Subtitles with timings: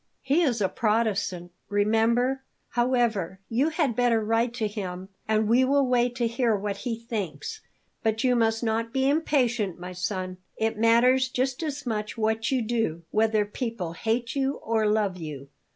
[0.23, 2.41] "He is a Protestant, remember.
[2.69, 6.99] However, you had better write to him, and we will wait to hear what he
[6.99, 7.61] thinks.
[8.01, 12.63] But you must not be impatient, my son; it matters just as much what you
[12.63, 15.49] do, whether people hate you or love you."